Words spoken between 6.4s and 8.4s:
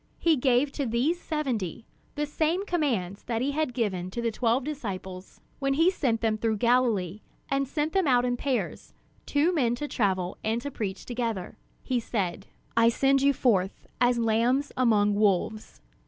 Galilee, and sent them out in